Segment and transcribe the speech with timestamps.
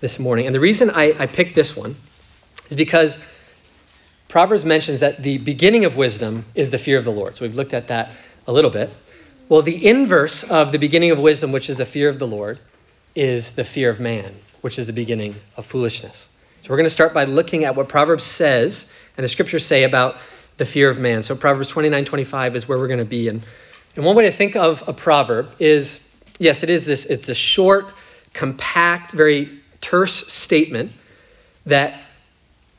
[0.00, 0.46] this morning.
[0.46, 1.94] And the reason I, I picked this one
[2.68, 3.18] is because
[4.28, 7.36] Proverbs mentions that the beginning of wisdom is the fear of the Lord.
[7.36, 8.14] So we've looked at that
[8.46, 8.90] a little bit.
[9.48, 12.58] Well, the inverse of the beginning of wisdom, which is the fear of the Lord,
[13.14, 16.30] is the fear of man, which is the beginning of foolishness.
[16.62, 18.86] So we're going to start by looking at what Proverbs says
[19.16, 20.16] and the scriptures say about
[20.58, 21.22] the fear of man.
[21.22, 23.28] So Proverbs 29 25 is where we're going to be.
[23.28, 23.42] And,
[23.96, 26.00] and one way to think of a proverb is
[26.38, 27.92] yes, it is this, it's a short,
[28.32, 30.92] compact, very terse statement
[31.66, 32.02] that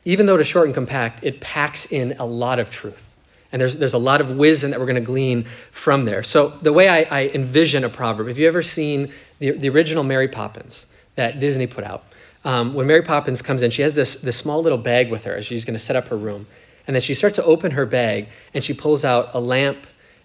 [0.05, 3.07] even though it is short and compact, it packs in a lot of truth.
[3.51, 6.23] And there's, there's a lot of wisdom that we're going to glean from there.
[6.23, 10.03] So, the way I, I envision a proverb, have you ever seen the, the original
[10.03, 10.85] Mary Poppins
[11.15, 12.03] that Disney put out?
[12.45, 15.35] Um, when Mary Poppins comes in, she has this, this small little bag with her
[15.35, 16.47] as she's going to set up her room.
[16.87, 19.77] And then she starts to open her bag and she pulls out a lamp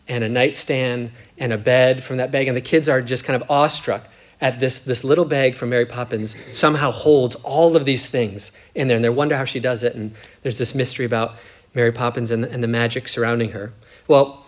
[0.08, 2.48] and a nightstand and a bed from that bag.
[2.48, 4.08] And the kids are just kind of awestruck
[4.40, 8.88] at this, this little bag from Mary Poppins somehow holds all of these things in
[8.88, 8.96] there.
[8.96, 9.94] And they wonder how she does it.
[9.94, 11.36] And there's this mystery about
[11.74, 13.72] Mary Poppins and, and the magic surrounding her.
[14.08, 14.44] Well,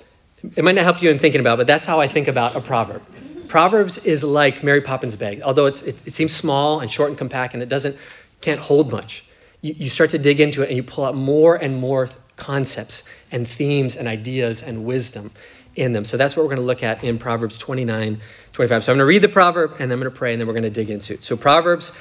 [0.56, 2.54] it might not help you in thinking about, it, but that's how I think about
[2.54, 3.02] a proverb.
[3.48, 7.54] Proverbs is like Mary Poppins' bag, although it, it, seems small and short and compact,
[7.54, 7.96] and it doesn't
[8.40, 9.24] can't hold much.
[9.62, 13.02] You, you start to dig into it, and you pull out more and more concepts
[13.32, 15.32] and themes and ideas and wisdom
[15.76, 16.04] in them.
[16.04, 18.20] So that's what we're going to look at in Proverbs 29,
[18.52, 18.84] 25.
[18.84, 20.46] So I'm going to read the proverb and then I'm going to pray and then
[20.46, 21.24] we're going to dig into it.
[21.24, 21.92] So Proverbs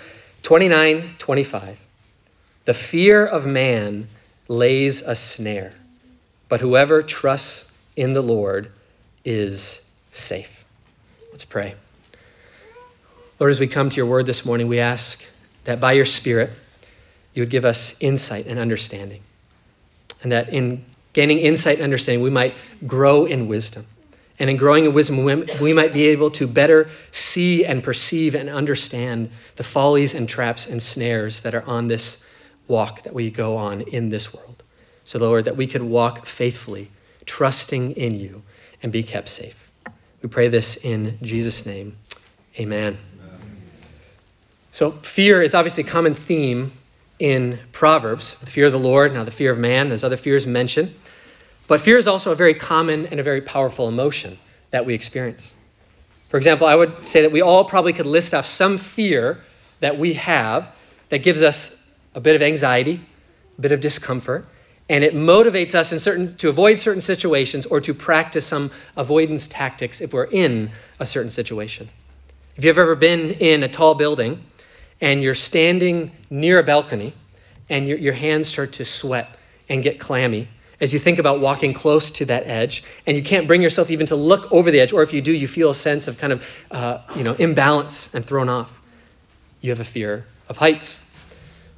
[0.44, 1.80] 29, 25.
[2.66, 4.08] The fear of man
[4.48, 5.74] lays a snare,
[6.50, 8.72] but whoever trusts in the Lord
[9.24, 9.82] is
[10.12, 10.66] safe.
[11.32, 11.76] Let's pray.
[13.40, 15.24] Lord, as we come to your word this morning, we ask
[15.66, 16.50] that by your Spirit,
[17.34, 19.22] you would give us insight and understanding.
[20.24, 20.84] And that in
[21.18, 22.54] gaining insight and understanding, we might
[22.86, 23.84] grow in wisdom.
[24.38, 25.26] And in growing in wisdom,
[25.60, 30.68] we might be able to better see and perceive and understand the follies and traps
[30.68, 32.24] and snares that are on this
[32.68, 34.62] walk that we go on in this world.
[35.06, 36.92] So, Lord, that we could walk faithfully,
[37.26, 38.44] trusting in you,
[38.84, 39.72] and be kept safe.
[40.22, 41.98] We pray this in Jesus' name.
[42.60, 42.96] Amen.
[44.70, 46.72] So, fear is obviously a common theme
[47.20, 50.46] in Proverbs the fear of the Lord, now the fear of man, there's other fears
[50.46, 50.94] mentioned.
[51.68, 54.38] But fear is also a very common and a very powerful emotion
[54.72, 55.54] that we experience.
[56.30, 59.44] For example, I would say that we all probably could list off some fear
[59.80, 60.70] that we have
[61.10, 61.76] that gives us
[62.16, 63.02] a bit of anxiety,
[63.58, 64.46] a bit of discomfort,
[64.90, 69.48] and it motivates us in certain to avoid certain situations or to practice some avoidance
[69.48, 71.90] tactics if we're in a certain situation.
[72.56, 74.44] If you've ever been in a tall building
[75.02, 77.14] and you're standing near a balcony
[77.70, 79.30] and your, your hands start to sweat
[79.70, 80.48] and get clammy
[80.80, 84.06] as you think about walking close to that edge, and you can't bring yourself even
[84.08, 86.34] to look over the edge, or if you do, you feel a sense of kind
[86.34, 88.72] of uh, you know imbalance and thrown off.
[89.62, 91.00] You have a fear of heights.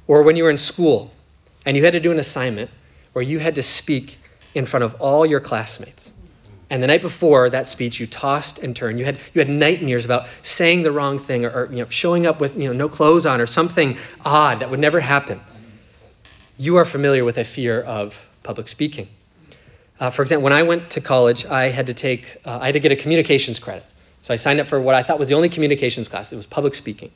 [0.06, 1.12] Or when you were in school
[1.64, 2.70] and you had to do an assignment
[3.12, 4.18] where you had to speak
[4.54, 6.12] in front of all your classmates.
[6.68, 8.98] And the night before that speech, you tossed and turned.
[8.98, 12.26] You had you had nightmares about saying the wrong thing, or, or you know, showing
[12.26, 15.40] up with you know no clothes on, or something odd that would never happen.
[16.58, 19.08] You are familiar with a fear of public speaking.
[19.98, 22.72] Uh, for example, when I went to college, I had to take, uh, I had
[22.72, 23.84] to get a communications credit.
[24.22, 26.32] So I signed up for what I thought was the only communications class.
[26.32, 27.10] It was public speaking.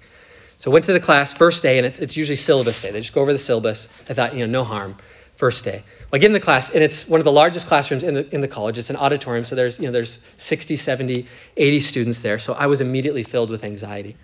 [0.58, 2.90] So I went to the class first day, and it's, it's usually syllabus day.
[2.90, 3.88] They just go over the syllabus.
[4.08, 4.96] I thought, you know, no harm.
[5.36, 5.82] First day.
[6.00, 8.32] Well, I get in the class, and it's one of the largest classrooms in the,
[8.32, 8.78] in the college.
[8.78, 12.38] It's an auditorium, so there's, you know, there's 60, 70, 80 students there.
[12.38, 14.16] So I was immediately filled with anxiety.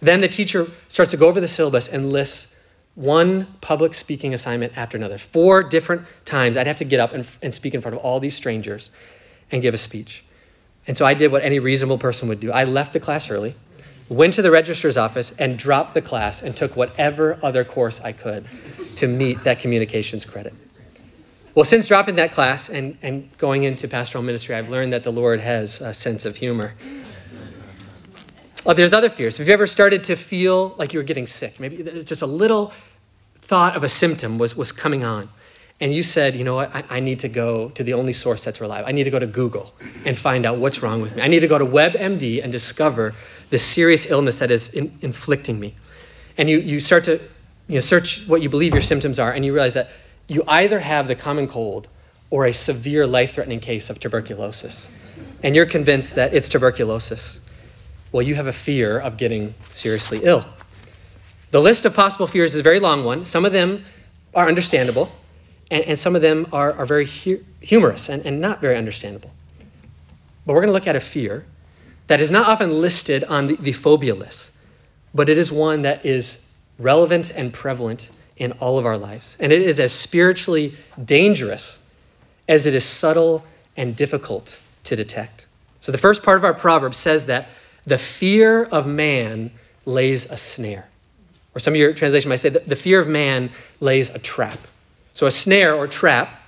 [0.00, 2.46] Then the teacher starts to go over the syllabus and lists
[2.94, 5.18] one public speaking assignment after another.
[5.18, 8.20] Four different times I'd have to get up and, and speak in front of all
[8.20, 8.90] these strangers
[9.50, 10.24] and give a speech.
[10.86, 12.52] And so I did what any reasonable person would do.
[12.52, 13.54] I left the class early,
[14.08, 18.12] went to the registrar's office, and dropped the class and took whatever other course I
[18.12, 18.46] could
[18.96, 20.52] to meet that communications credit.
[21.54, 25.12] Well, since dropping that class and, and going into pastoral ministry, I've learned that the
[25.12, 26.72] Lord has a sense of humor.
[28.64, 29.38] Oh, there's other fears.
[29.38, 31.58] Have you ever started to feel like you were getting sick?
[31.58, 32.72] Maybe just a little
[33.42, 35.28] thought of a symptom was, was coming on.
[35.80, 38.44] And you said, you know what, I, I, need to go to the only source
[38.44, 38.88] that's reliable.
[38.88, 39.74] I need to go to Google
[40.04, 41.22] and find out what's wrong with me.
[41.22, 43.16] I need to go to WebMD and discover
[43.50, 45.74] the serious illness that is in, inflicting me.
[46.38, 47.20] And you, you start to
[47.66, 49.90] you know, search what you believe your symptoms are, and you realize that
[50.28, 51.88] you either have the common cold
[52.30, 54.88] or a severe life threatening case of tuberculosis.
[55.42, 57.40] And you're convinced that it's tuberculosis.
[58.12, 60.44] Well, you have a fear of getting seriously ill.
[61.50, 63.24] The list of possible fears is a very long one.
[63.24, 63.84] Some of them
[64.34, 65.10] are understandable,
[65.70, 69.30] and, and some of them are, are very hu- humorous and, and not very understandable.
[70.44, 71.46] But we're going to look at a fear
[72.08, 74.50] that is not often listed on the, the phobia list,
[75.14, 76.38] but it is one that is
[76.78, 79.36] relevant and prevalent in all of our lives.
[79.40, 81.78] And it is as spiritually dangerous
[82.48, 83.44] as it is subtle
[83.76, 85.46] and difficult to detect.
[85.80, 87.48] So the first part of our proverb says that
[87.86, 89.50] the fear of man
[89.84, 90.86] lays a snare.
[91.54, 93.50] Or some of your translation might say the fear of man
[93.80, 94.58] lays a trap.
[95.14, 96.40] So a snare or trap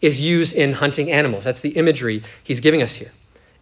[0.00, 1.44] is used in hunting animals.
[1.44, 3.10] That's the imagery he's giving us here.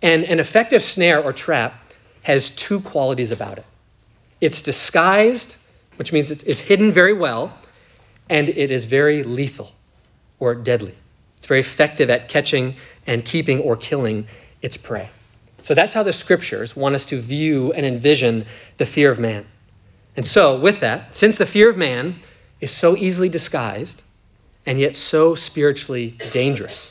[0.03, 1.75] And an effective snare or trap
[2.23, 3.65] has two qualities about it
[4.41, 5.57] it's disguised,
[5.97, 7.53] which means it's hidden very well,
[8.31, 9.71] and it is very lethal
[10.39, 10.95] or deadly.
[11.37, 14.29] It's very effective at catching and keeping or killing
[14.63, 15.11] its prey.
[15.63, 18.47] So that's how the scriptures want us to view and envision
[18.79, 19.47] the fear of man.
[20.17, 22.17] And so, with that, since the fear of man
[22.61, 24.03] is so easily disguised
[24.67, 26.91] and yet so spiritually dangerous,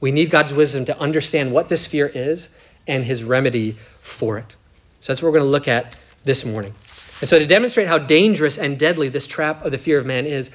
[0.00, 2.48] we need God's wisdom to understand what this fear is
[2.86, 4.56] and his remedy for it.
[5.00, 6.72] So that's what we're going to look at this morning.
[7.20, 10.26] And so, to demonstrate how dangerous and deadly this trap of the fear of man
[10.26, 10.50] is,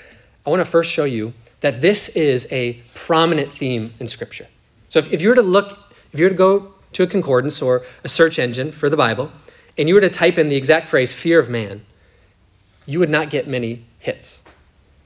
[0.45, 4.47] I want to first show you that this is a prominent theme in Scripture.
[4.89, 5.77] So, if, if you were to look,
[6.11, 9.31] if you were to go to a concordance or a search engine for the Bible,
[9.77, 11.85] and you were to type in the exact phrase fear of man,
[12.85, 14.41] you would not get many hits.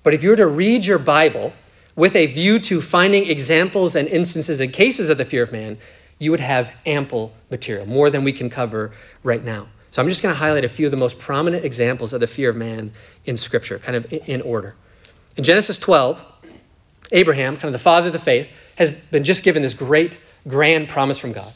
[0.04, 1.54] But if you were to read your Bible
[1.96, 5.78] with a view to finding examples and instances and cases of the fear of man,
[6.20, 8.92] you would have ample material, more than we can cover
[9.24, 9.68] right now.
[9.92, 12.28] So I'm just going to highlight a few of the most prominent examples of the
[12.28, 12.94] fear of man
[13.26, 14.76] in Scripture, kind of in order.
[15.38, 16.24] In Genesis 12,
[17.12, 20.90] Abraham, kind of the father of the faith, has been just given this great, grand
[20.90, 21.54] promise from God.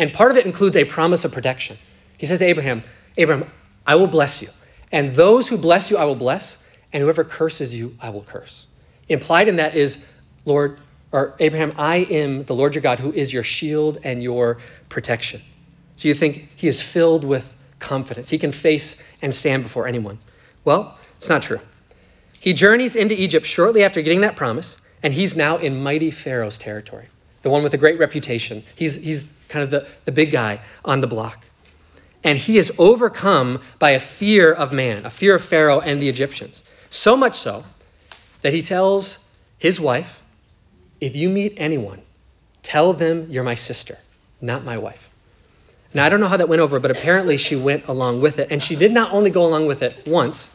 [0.00, 1.76] And part of it includes a promise of protection.
[2.16, 2.82] He says to Abraham,
[3.18, 3.46] Abraham,
[3.86, 4.48] I will bless you.
[4.90, 6.56] And those who bless you, I will bless.
[6.90, 8.66] And whoever curses you, I will curse.
[9.10, 10.02] Implied in that is,
[10.46, 10.80] Lord,
[11.12, 15.42] or Abraham, I am the Lord your God who is your shield and your protection.
[15.96, 18.30] So you think he is filled with confidence.
[18.30, 20.18] He can face and stand before anyone.
[20.64, 21.60] Well, it's not true.
[22.38, 26.56] He journeys into Egypt shortly after getting that promise, and he's now in mighty Pharaoh's
[26.56, 27.08] territory,
[27.42, 28.62] the one with a great reputation.
[28.76, 31.44] He's, he's kind of the, the big guy on the block.
[32.22, 36.08] And he is overcome by a fear of man, a fear of Pharaoh and the
[36.08, 36.62] Egyptians.
[36.90, 37.64] So much so
[38.42, 39.18] that he tells
[39.58, 40.20] his wife,
[41.00, 42.02] If you meet anyone,
[42.62, 43.96] tell them you're my sister,
[44.40, 45.08] not my wife.
[45.92, 48.48] Now, I don't know how that went over, but apparently she went along with it.
[48.50, 50.50] And she did not only go along with it once,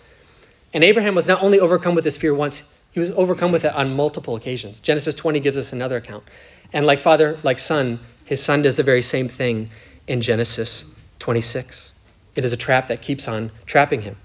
[0.74, 2.64] and Abraham was not only overcome with this fear once,
[2.96, 4.80] he was overcome with it on multiple occasions.
[4.80, 6.24] Genesis 20 gives us another account.
[6.72, 9.70] And like father, like son, his son does the very same thing
[10.08, 10.86] in Genesis
[11.20, 11.92] 26.
[12.38, 14.16] It is a trap that keeps on trapping him.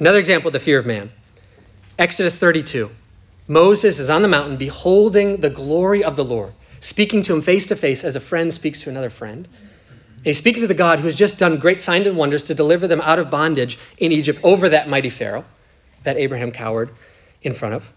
[0.00, 1.12] Another example of the fear of man
[1.96, 2.90] Exodus 32.
[3.46, 7.66] Moses is on the mountain beholding the glory of the Lord, speaking to him face
[7.66, 9.46] to face as a friend speaks to another friend.
[10.16, 12.56] And he's speaking to the God who has just done great signs and wonders to
[12.56, 15.44] deliver them out of bondage in Egypt over that mighty Pharaoh
[16.02, 16.90] that Abraham cowered
[17.44, 17.88] in front of.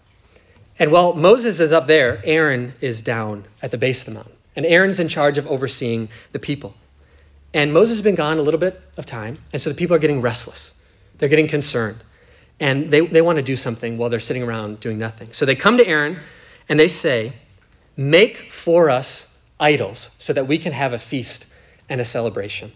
[0.78, 4.34] And while Moses is up there, Aaron is down at the base of the mountain.
[4.54, 6.74] And Aaron's in charge of overseeing the people.
[7.52, 9.98] And Moses has been gone a little bit of time, and so the people are
[9.98, 10.74] getting restless.
[11.16, 11.98] They're getting concerned.
[12.60, 15.32] And they, they want to do something while they're sitting around doing nothing.
[15.32, 16.20] So they come to Aaron
[16.68, 17.32] and they say,
[17.96, 19.26] Make for us
[19.58, 21.46] idols so that we can have a feast
[21.88, 22.72] and a celebration.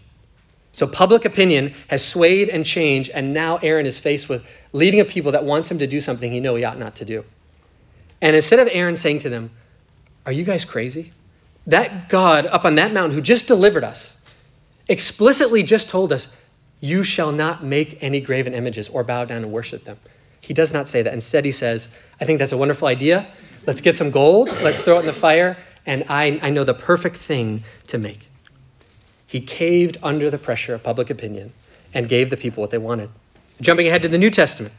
[0.73, 4.43] So public opinion has swayed and changed, and now Aaron is faced with
[4.73, 7.05] leading a people that wants him to do something he know he ought not to
[7.05, 7.23] do.
[8.21, 9.51] And instead of Aaron saying to them,
[10.25, 11.13] Are you guys crazy?
[11.67, 14.17] That God up on that mountain who just delivered us
[14.89, 16.27] explicitly just told us,
[16.81, 19.99] You shall not make any graven images or bow down and worship them.
[20.41, 21.13] He does not say that.
[21.13, 21.87] Instead, he says,
[22.19, 23.27] I think that's a wonderful idea.
[23.67, 26.73] Let's get some gold, let's throw it in the fire, and I, I know the
[26.73, 28.27] perfect thing to make.
[29.33, 31.53] He caved under the pressure of public opinion
[31.91, 33.09] and gave the people what they wanted.
[33.61, 34.75] Jumping ahead to the New Testament,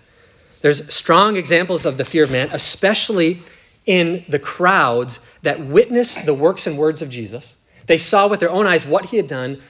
[0.62, 3.42] there's strong examples of the fear of man, especially
[3.84, 7.56] in the crowds that witnessed the works and words of Jesus.
[7.86, 9.60] They saw with their own eyes what he had done,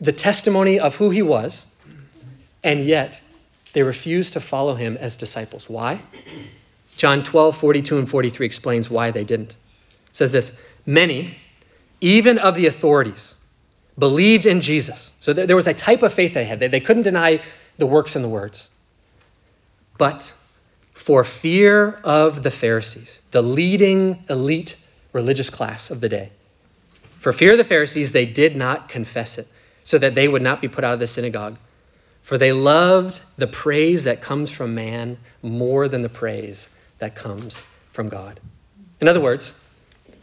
[0.00, 1.64] the testimony of who he was,
[2.64, 3.20] and yet
[3.72, 5.70] they refused to follow him as disciples.
[5.70, 6.00] Why?
[6.96, 9.50] John 12, 42 and 43 explains why they didn't.
[9.50, 9.56] It
[10.10, 10.50] says this
[10.86, 11.38] Many,
[12.00, 13.36] even of the authorities,
[13.98, 15.12] believed in Jesus.
[15.20, 16.60] So there was a type of faith they had.
[16.60, 17.40] They couldn't deny
[17.78, 18.68] the works and the words.
[19.96, 20.32] But
[20.92, 24.76] for fear of the Pharisees, the leading elite
[25.12, 26.30] religious class of the day,
[27.18, 29.48] for fear of the Pharisees, they did not confess it,
[29.84, 31.56] so that they would not be put out of the synagogue.
[32.22, 37.62] For they loved the praise that comes from man more than the praise that comes
[37.92, 38.40] from God.
[39.00, 39.54] In other words,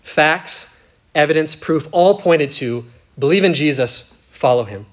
[0.01, 0.67] facts,
[1.13, 2.85] evidence, proof all pointed to
[3.21, 4.85] believe in Jesus, follow him.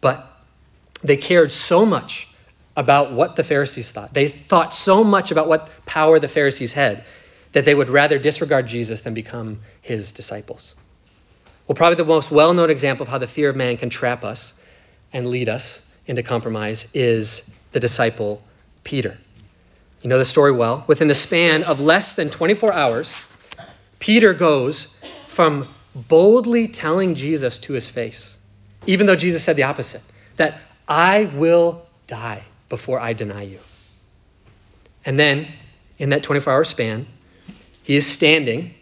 [0.00, 0.28] But
[1.02, 2.26] they cared so much
[2.76, 4.12] about what the Pharisees thought.
[4.12, 7.04] They thought so much about what power the Pharisees had
[7.52, 10.74] that they would rather disregard Jesus than become his disciples.
[11.66, 14.24] Well, probably the most well known example of how the fear of man can trap
[14.24, 14.52] us
[15.12, 18.42] and lead us into compromise is the disciple
[18.84, 19.16] Peter.
[20.02, 20.84] You know the story well.
[20.86, 23.26] Within the span of less than 24 hours,
[23.98, 24.84] Peter goes
[25.28, 28.36] from boldly telling Jesus to his face,
[28.86, 30.02] even though Jesus said the opposite,
[30.36, 33.58] that I will die before I deny you.
[35.04, 35.48] And then,
[35.98, 37.06] in that 24 hour span,
[37.82, 38.74] he is standing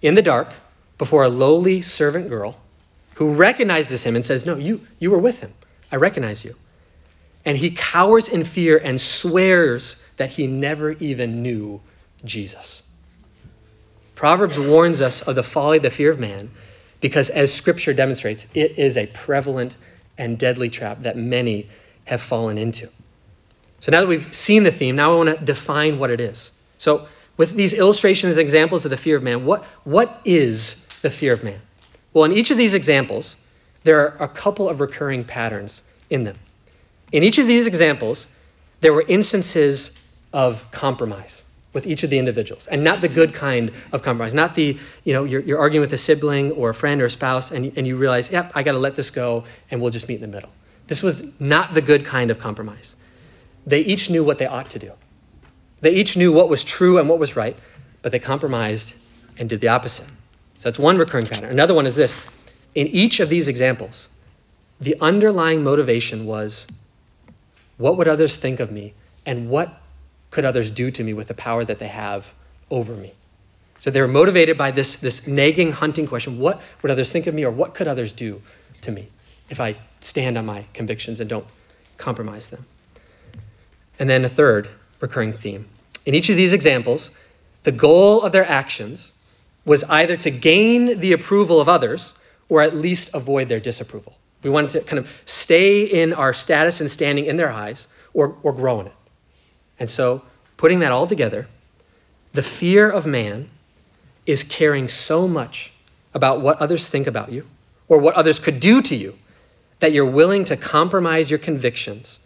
[0.00, 0.48] in the dark
[0.98, 2.58] before a lowly servant girl
[3.16, 5.52] who recognizes him and says, No, you, you were with him.
[5.90, 6.54] I recognize you.
[7.44, 11.80] And he cowers in fear and swears that he never even knew
[12.24, 12.82] Jesus.
[14.16, 16.50] Proverbs warns us of the folly, the fear of man,
[17.02, 19.76] because as Scripture demonstrates, it is a prevalent
[20.16, 21.68] and deadly trap that many
[22.06, 22.88] have fallen into.
[23.80, 26.50] So now that we've seen the theme, now I want to define what it is.
[26.78, 27.06] So,
[27.36, 31.34] with these illustrations and examples of the fear of man, what, what is the fear
[31.34, 31.60] of man?
[32.14, 33.36] Well, in each of these examples,
[33.84, 36.38] there are a couple of recurring patterns in them.
[37.12, 38.26] In each of these examples,
[38.80, 39.94] there were instances
[40.32, 41.44] of compromise
[41.76, 45.12] with each of the individuals, and not the good kind of compromise, not the, you
[45.12, 47.86] know, you're, you're arguing with a sibling or a friend or a spouse, and, and
[47.86, 50.34] you realize, yep, I got to let this go, and we'll just meet in the
[50.34, 50.48] middle.
[50.86, 52.96] This was not the good kind of compromise.
[53.66, 54.90] They each knew what they ought to do.
[55.82, 57.58] They each knew what was true and what was right,
[58.00, 58.94] but they compromised
[59.36, 60.06] and did the opposite.
[60.56, 61.50] So that's one recurring pattern.
[61.50, 62.24] Another one is this.
[62.74, 64.08] In each of these examples,
[64.80, 66.66] the underlying motivation was
[67.76, 68.94] what would others think of me
[69.26, 69.82] and what
[70.30, 72.32] could others do to me with the power that they have
[72.70, 73.12] over me?
[73.80, 77.34] So they were motivated by this, this nagging, hunting question what would others think of
[77.34, 78.40] me, or what could others do
[78.82, 79.08] to me
[79.48, 81.46] if I stand on my convictions and don't
[81.96, 82.64] compromise them?
[83.98, 84.68] And then a third
[85.00, 85.66] recurring theme.
[86.04, 87.10] In each of these examples,
[87.62, 89.12] the goal of their actions
[89.64, 92.12] was either to gain the approval of others
[92.48, 94.16] or at least avoid their disapproval.
[94.42, 98.36] We wanted to kind of stay in our status and standing in their eyes or,
[98.42, 98.92] or grow in it.
[99.78, 100.22] And so,
[100.56, 101.46] putting that all together,
[102.32, 103.50] the fear of man
[104.26, 105.72] is caring so much
[106.14, 107.46] about what others think about you
[107.88, 109.14] or what others could do to you
[109.78, 112.18] that you're willing to compromise your convictions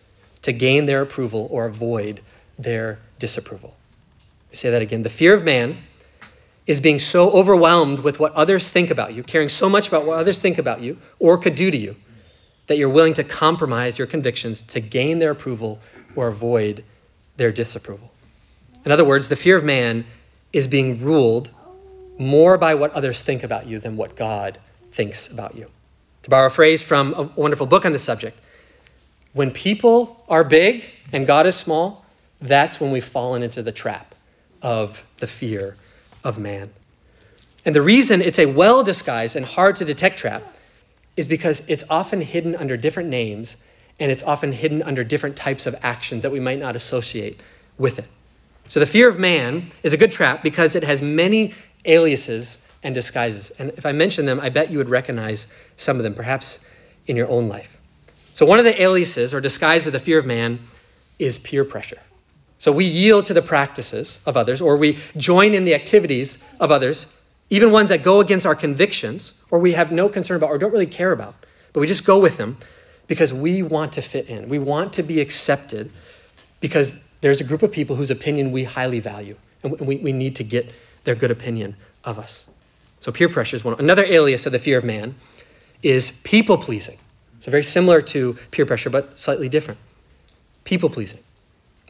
[0.43, 2.21] to gain their approval or avoid
[2.59, 3.75] their disapproval.
[4.53, 5.03] I say that again.
[5.03, 5.77] The fear of man
[6.67, 10.19] is being so overwhelmed with what others think about you, caring so much about what
[10.19, 11.97] others think about you or could do to you,
[12.69, 15.81] that you're willing to compromise your convictions to gain their approval
[16.15, 16.85] or avoid
[17.41, 18.13] their disapproval.
[18.85, 20.05] In other words, the fear of man
[20.53, 21.49] is being ruled
[22.19, 24.59] more by what others think about you than what God
[24.93, 25.67] thinks about you.
[26.25, 28.39] To borrow a phrase from a wonderful book on the subject,
[29.33, 32.05] when people are big and God is small,
[32.43, 34.15] that's when we've fallen into the trap
[34.61, 35.77] of the fear
[36.23, 36.69] of man.
[37.65, 40.43] And the reason it's a well disguised and hard to detect trap
[41.17, 43.57] is because it's often hidden under different names
[44.01, 47.39] and it's often hidden under different types of actions that we might not associate
[47.79, 48.07] with it.
[48.69, 51.55] So the fear of man is a good trap because it has many
[51.85, 53.51] aliases and disguises.
[53.59, 56.59] And if I mention them, I bet you would recognize some of them, perhaps
[57.07, 57.77] in your own life.
[58.35, 60.61] So one of the aliases or disguises of the fear of man
[61.19, 61.99] is peer pressure.
[62.59, 66.71] So we yield to the practices of others, or we join in the activities of
[66.71, 67.07] others,
[67.51, 70.73] even ones that go against our convictions, or we have no concern about, or don't
[70.73, 71.35] really care about,
[71.73, 72.57] but we just go with them
[73.11, 74.49] because we want to fit in.
[74.49, 75.91] We want to be accepted
[76.61, 80.37] because there's a group of people whose opinion we highly value, and we, we need
[80.37, 80.71] to get
[81.03, 81.75] their good opinion
[82.05, 82.47] of us.
[83.01, 83.75] So peer pressure is one.
[83.81, 85.17] Another alias of the fear of man
[85.83, 86.99] is people pleasing.
[87.41, 89.81] So very similar to peer pressure, but slightly different.
[90.63, 91.19] People pleasing.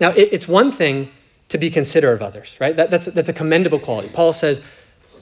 [0.00, 1.10] Now, it, it's one thing
[1.50, 2.74] to be considerate of others, right?
[2.74, 4.08] That, that's, that's a commendable quality.
[4.08, 4.62] Paul says,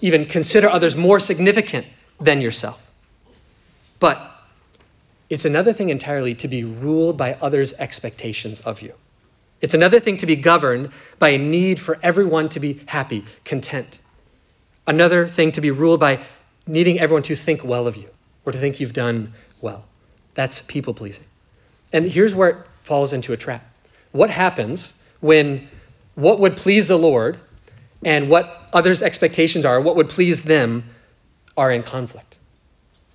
[0.00, 1.87] even consider others more significant
[2.21, 2.81] than yourself.
[3.99, 4.38] But
[5.31, 8.93] it's another thing entirely to be ruled by others' expectations of you.
[9.61, 13.99] It's another thing to be governed by a need for everyone to be happy, content.
[14.87, 16.21] Another thing to be ruled by
[16.67, 18.09] needing everyone to think well of you
[18.45, 19.85] or to think you've done well.
[20.35, 21.25] That's people pleasing.
[21.93, 23.65] And here's where it falls into a trap.
[24.13, 25.69] What happens when
[26.15, 27.39] what would please the Lord
[28.05, 30.85] and what others' expectations are, what would please them,
[31.57, 32.37] are in conflict?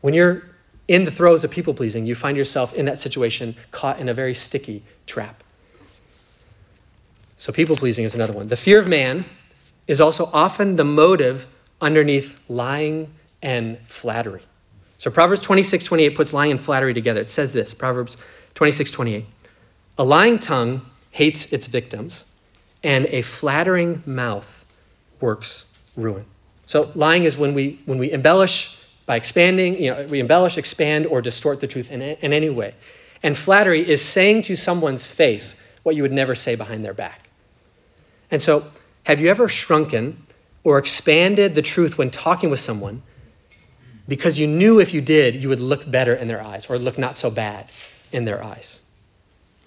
[0.01, 0.43] When you're
[0.87, 4.13] in the throes of people pleasing, you find yourself in that situation caught in a
[4.13, 5.43] very sticky trap.
[7.37, 8.47] So, people pleasing is another one.
[8.47, 9.25] The fear of man
[9.87, 11.45] is also often the motive
[11.81, 14.41] underneath lying and flattery.
[14.97, 17.21] So, Proverbs 26 28 puts lying and flattery together.
[17.21, 18.17] It says this Proverbs
[18.55, 19.25] 26 28.
[19.97, 22.23] A lying tongue hates its victims,
[22.83, 24.65] and a flattering mouth
[25.19, 26.25] works ruin.
[26.65, 31.07] So lying is when we when we embellish by expanding, you know, we embellish, expand,
[31.07, 32.73] or distort the truth in, in any way.
[33.21, 37.29] And flattery is saying to someone's face what you would never say behind their back.
[38.31, 38.65] And so,
[39.03, 40.23] have you ever shrunken
[40.63, 43.03] or expanded the truth when talking with someone
[44.07, 46.97] because you knew if you did, you would look better in their eyes or look
[46.97, 47.69] not so bad
[48.11, 48.81] in their eyes?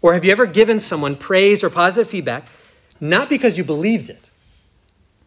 [0.01, 2.47] Or have you ever given someone praise or positive feedback
[3.01, 4.23] not because you believed it,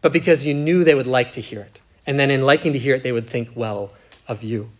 [0.00, 1.80] but because you knew they would like to hear it?
[2.06, 3.92] And then, in liking to hear it, they would think well
[4.30, 4.70] of you.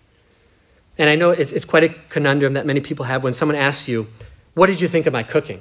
[0.96, 3.88] And I know it's, it's quite a conundrum that many people have when someone asks
[3.88, 4.06] you,
[4.54, 5.60] What did you think of my cooking?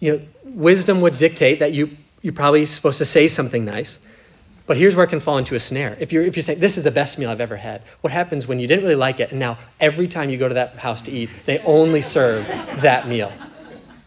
[0.00, 1.90] You know, wisdom would dictate that you,
[2.22, 3.98] you're probably supposed to say something nice.
[4.66, 5.96] But here's where it can fall into a snare.
[5.98, 8.46] If you're, if you say, This is the best meal I've ever had, what happens
[8.46, 11.02] when you didn't really like it, and now every time you go to that house
[11.02, 12.46] to eat, they only serve
[12.82, 13.32] that meal?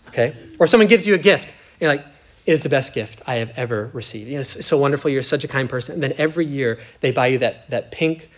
[0.09, 0.35] Okay?
[0.59, 1.53] Or someone gives you a gift.
[1.79, 2.05] You're like,
[2.45, 4.29] It is the best gift I have ever received.
[4.29, 5.11] You know, it's so wonderful.
[5.11, 5.95] You're such a kind person.
[5.95, 8.29] And then every year they buy you that, that pink,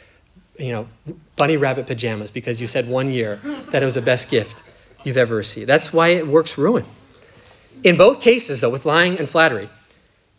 [0.58, 0.88] you know,
[1.36, 3.40] bunny rabbit pajamas because you said one year
[3.72, 4.56] that it was the best gift
[5.04, 5.68] you've ever received.
[5.68, 6.86] That's why it works ruin.
[7.84, 9.70] In both cases, though, with lying and flattery,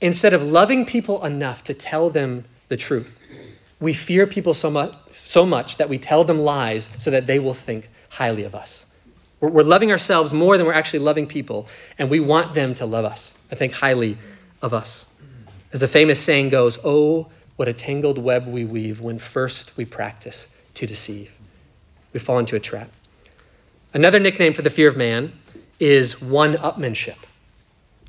[0.04, 3.18] Instead of loving people enough to tell them the truth,
[3.80, 7.38] we fear people so much, so much that we tell them lies so that they
[7.38, 8.84] will think highly of us.
[9.40, 11.68] We're, we're loving ourselves more than we're actually loving people,
[11.98, 14.18] and we want them to love us and think highly
[14.60, 15.06] of us.
[15.72, 19.84] As the famous saying goes, Oh, what a tangled web we weave when first we
[19.84, 21.30] practice to deceive.
[22.12, 22.90] We fall into a trap.
[23.92, 25.32] Another nickname for the fear of man
[25.78, 27.16] is one upmanship.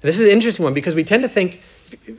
[0.02, 1.62] this is an interesting one because we tend to think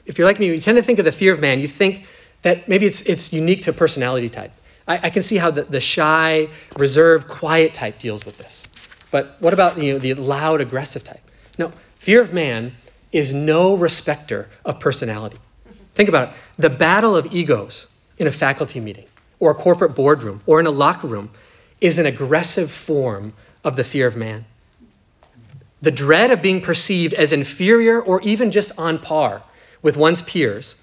[0.05, 1.61] if you're like me, you tend to think of the fear of man.
[1.61, 2.07] You think
[2.43, 4.53] that maybe it's, it's unique to personality type.
[4.87, 8.63] I, I can see how the, the shy, reserved, quiet type deals with this.
[9.11, 11.21] But what about you know, the loud, aggressive type?
[11.59, 12.75] No, fear of man
[13.13, 15.39] is no respecter of personality.
[15.97, 16.35] Think about it.
[16.59, 17.87] The battle of egos
[18.19, 19.07] in a faculty meeting,
[19.41, 21.31] or a corporate boardroom, or in a locker room
[21.81, 23.33] is an aggressive form
[23.65, 24.45] of the fear of man.
[25.81, 29.43] The dread of being perceived as inferior or even just on par
[29.83, 30.75] with one's peers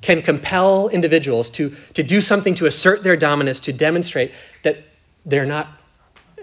[0.00, 4.84] can compel individuals to, to do something to assert their dominance, to demonstrate that
[5.26, 5.68] they're not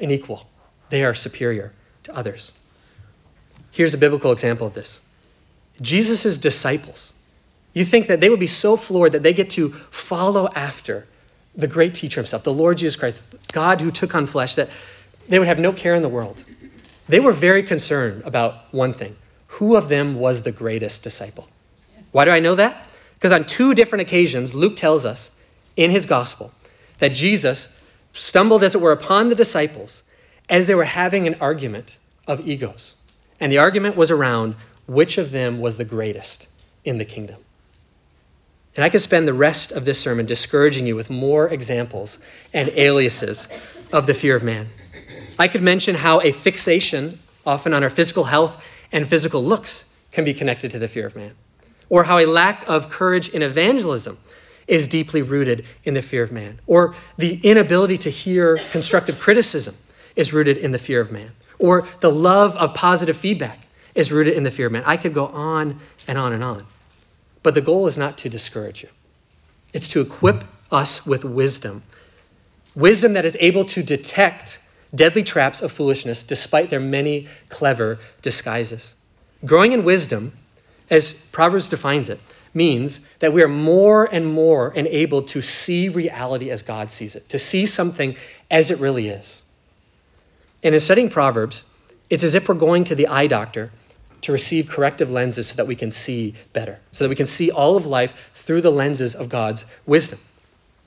[0.02, 0.46] an equal,
[0.90, 2.52] they are superior to others.
[3.72, 5.00] Here's a biblical example of this
[5.82, 7.14] Jesus' disciples.
[7.74, 11.06] You think that they would be so floored that they get to follow after
[11.56, 14.70] the great teacher himself, the Lord Jesus Christ, God who took on flesh, that
[15.28, 16.38] they would have no care in the world.
[17.08, 19.16] They were very concerned about one thing
[19.48, 21.48] who of them was the greatest disciple?
[22.12, 22.86] Why do I know that?
[23.16, 25.32] Because on two different occasions, Luke tells us
[25.76, 26.52] in his gospel
[27.00, 27.68] that Jesus
[28.14, 30.04] stumbled, as it were, upon the disciples
[30.50, 31.96] as they were having an argument
[32.28, 32.96] of egos.
[33.40, 34.56] And the argument was around
[34.88, 36.48] which of them was the greatest
[36.86, 37.38] in the kingdom.
[38.76, 42.18] And I could spend the rest of this sermon discouraging you with more examples
[42.54, 43.48] and aliases
[43.92, 44.70] of the fear of man.
[45.38, 48.58] I could mention how a fixation, often on our physical health
[48.92, 51.34] and physical looks, can be connected to the fear of man
[51.90, 54.18] or how a lack of courage in evangelism
[54.68, 59.76] is deeply rooted in the fear of man, or the inability to hear constructive criticism
[60.16, 63.60] is rooted in the fear of man, or the love of positive feedback
[63.96, 64.84] is rooted in the fear of man.
[64.86, 66.66] I could go on and on and on.
[67.44, 68.90] But the goal is not to discourage you,
[69.74, 71.84] it's to equip us with wisdom.
[72.76, 74.60] Wisdom that is able to detect
[74.94, 78.96] deadly traps of foolishness despite their many clever disguises.
[79.44, 80.34] Growing in wisdom
[80.90, 82.20] as Proverbs defines it,
[82.54, 87.30] means that we are more and more enabled to see reality as God sees it,
[87.30, 88.16] to see something
[88.50, 89.42] as it really is.
[90.64, 91.64] And in studying Proverbs,
[92.10, 93.72] it's as if we're going to the eye doctor
[94.22, 97.52] to receive corrective lenses so that we can see better, so that we can see
[97.52, 100.20] all of life through the lenses of God's wisdom.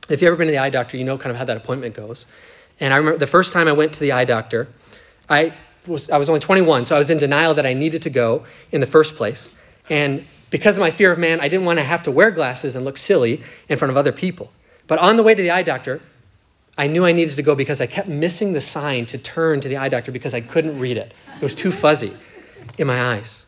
[0.09, 1.95] If you've ever been to the eye doctor, you know kind of how that appointment
[1.95, 2.27] goes.
[2.81, 4.69] And I remember the first time I went to the eye doctor,
[5.29, 5.55] I
[5.87, 8.45] was, I was only 21, so I was in denial that I needed to go
[8.71, 9.53] in the first place.
[9.89, 12.77] And because of my fear of man, I didn't want to have to wear glasses
[12.77, 14.51] and look silly in front of other people.
[14.87, 16.01] But on the way to the eye doctor,
[16.77, 19.69] I knew I needed to go because I kept missing the sign to turn to
[19.69, 21.13] the eye doctor because I couldn't read it.
[21.37, 22.15] It was too fuzzy
[22.79, 23.45] in my eyes.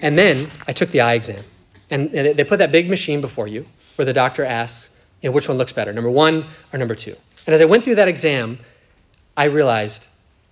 [0.00, 1.44] And then I took the eye exam.
[1.90, 4.90] And they put that big machine before you where the doctor asks,
[5.22, 7.16] you know, which one looks better, number one or number two?
[7.46, 8.58] And as I went through that exam,
[9.36, 10.04] I realized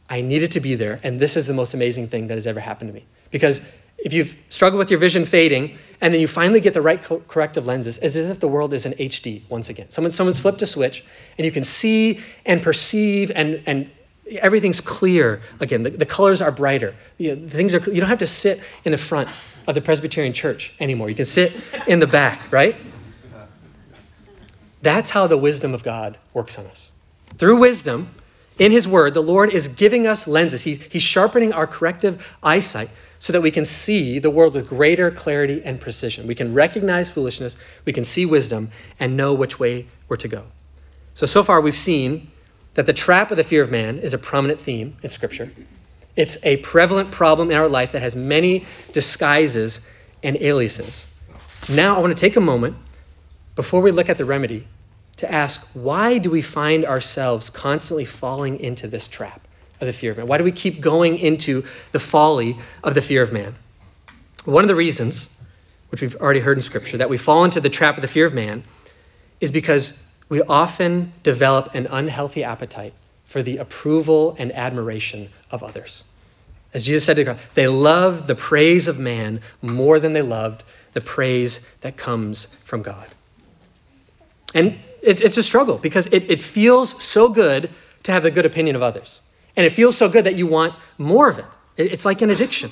[0.08, 0.98] I needed to be there.
[1.02, 3.04] And this is the most amazing thing that has ever happened to me.
[3.30, 3.60] Because
[3.98, 7.20] if you've struggled with your vision fading and then you finally get the right co-
[7.20, 9.90] corrective lenses, it's as if the world is in HD once again.
[9.90, 11.04] Someone, someone's flipped a switch
[11.38, 13.90] and you can see and perceive and, and
[14.30, 15.82] everything's clear again.
[15.82, 16.94] The, the colors are brighter.
[17.18, 17.78] You know, things are.
[17.78, 19.28] You don't have to sit in the front
[19.66, 21.08] of the Presbyterian Church anymore.
[21.08, 21.52] You can sit
[21.86, 22.76] in the back, right?
[24.82, 26.92] That's how the wisdom of God works on us.
[27.38, 28.08] Through wisdom,
[28.58, 30.62] in His Word, the Lord is giving us lenses.
[30.62, 35.10] He's, he's sharpening our corrective eyesight so that we can see the world with greater
[35.10, 36.26] clarity and precision.
[36.26, 40.44] We can recognize foolishness, we can see wisdom, and know which way we're to go.
[41.14, 42.30] So, so far we've seen
[42.76, 45.50] that the trap of the fear of man is a prominent theme in Scripture.
[46.14, 49.80] It's a prevalent problem in our life that has many disguises
[50.22, 51.06] and aliases.
[51.70, 52.76] Now, I want to take a moment
[53.54, 54.66] before we look at the remedy
[55.16, 59.40] to ask why do we find ourselves constantly falling into this trap
[59.80, 60.26] of the fear of man?
[60.26, 63.54] Why do we keep going into the folly of the fear of man?
[64.44, 65.30] One of the reasons,
[65.88, 68.26] which we've already heard in Scripture, that we fall into the trap of the fear
[68.26, 68.64] of man
[69.40, 72.94] is because we often develop an unhealthy appetite
[73.26, 76.04] for the approval and admiration of others.
[76.74, 80.62] As Jesus said to God, they loved the praise of man more than they loved
[80.92, 83.08] the praise that comes from God.
[84.54, 87.70] And it, it's a struggle because it, it feels so good
[88.04, 89.20] to have the good opinion of others.
[89.56, 91.44] And it feels so good that you want more of it.
[91.76, 91.92] it.
[91.92, 92.70] It's like an addiction.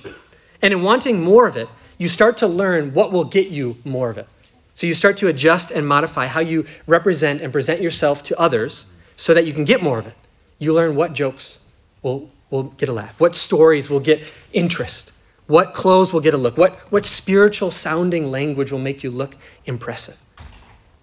[0.61, 4.11] And in wanting more of it, you start to learn what will get you more
[4.11, 4.29] of it.
[4.75, 8.87] So you start to adjust and modify how you represent and present yourself to others
[9.17, 10.15] so that you can get more of it.
[10.59, 11.59] You learn what jokes
[12.03, 15.13] will, will get a laugh, what stories will get interest,
[15.47, 19.37] what clothes will get a look, what, what spiritual sounding language will make you look
[19.67, 20.17] impressive.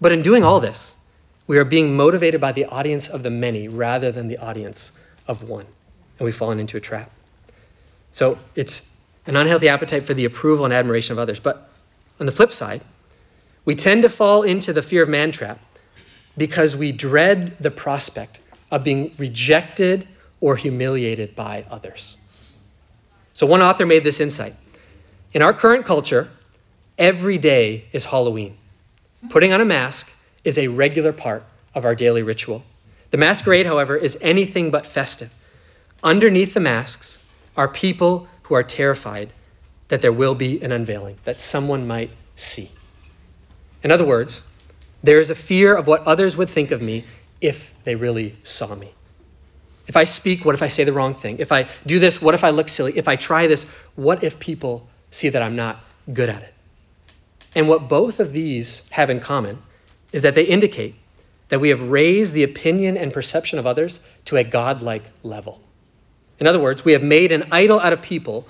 [0.00, 0.94] But in doing all this,
[1.46, 4.92] we are being motivated by the audience of the many rather than the audience
[5.26, 5.66] of one.
[6.18, 7.10] And we've fallen into a trap.
[8.12, 8.82] So it's
[9.26, 11.40] an unhealthy appetite for the approval and admiration of others.
[11.40, 11.70] But
[12.20, 12.82] on the flip side,
[13.64, 15.58] we tend to fall into the fear of man trap
[16.36, 20.06] because we dread the prospect of being rejected
[20.40, 22.16] or humiliated by others.
[23.34, 24.54] So one author made this insight.
[25.32, 26.28] In our current culture,
[26.98, 28.56] every day is Halloween.
[29.30, 30.10] Putting on a mask
[30.44, 31.44] is a regular part
[31.74, 32.64] of our daily ritual.
[33.10, 35.32] The masquerade, however, is anything but festive.
[36.02, 37.18] Underneath the masks
[37.56, 39.32] are people who are terrified
[39.88, 42.70] that there will be an unveiling, that someone might see.
[43.82, 44.42] In other words,
[45.02, 47.04] there is a fear of what others would think of me
[47.40, 48.92] if they really saw me.
[49.88, 51.38] If I speak, what if I say the wrong thing?
[51.38, 52.96] If I do this, what if I look silly?
[52.96, 53.64] If I try this,
[53.96, 55.80] what if people see that I'm not
[56.12, 56.54] good at it?
[57.54, 59.58] And what both of these have in common
[60.12, 60.94] is that they indicate
[61.48, 65.60] that we have raised the opinion and perception of others to a godlike level.
[66.38, 68.48] In other words, we have made an idol out of people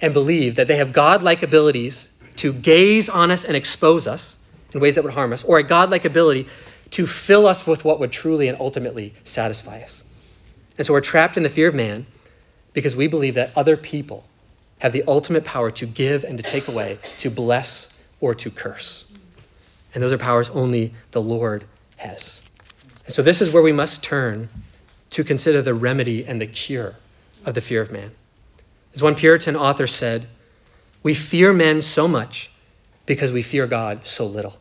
[0.00, 4.36] and believe that they have godlike abilities to gaze on us and expose us
[4.74, 6.48] in ways that would harm us, or a godlike ability
[6.90, 10.04] to fill us with what would truly and ultimately satisfy us.
[10.76, 12.06] And so we're trapped in the fear of man
[12.72, 14.24] because we believe that other people
[14.80, 17.88] have the ultimate power to give and to take away, to bless
[18.20, 19.06] or to curse.
[19.94, 21.64] And those are powers only the Lord
[21.96, 22.42] has.
[23.06, 24.48] And so this is where we must turn
[25.10, 26.96] to consider the remedy and the cure
[27.44, 28.10] of the fear of man.
[28.94, 30.26] As one Puritan author said,
[31.02, 32.50] we fear men so much
[33.06, 34.56] because we fear God so little.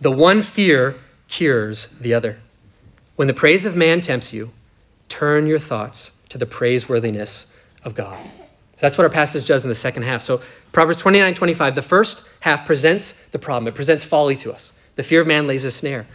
[0.00, 0.96] The one fear
[1.28, 2.36] cures the other.
[3.16, 4.50] When the praise of man tempts you,
[5.08, 7.46] turn your thoughts to the praiseworthiness
[7.84, 8.14] of God.
[8.14, 10.22] So that's what our passage does in the second half.
[10.22, 14.72] So Proverbs 29 25, the first half presents the problem, it presents folly to us.
[14.94, 16.06] The fear of man lays a snare.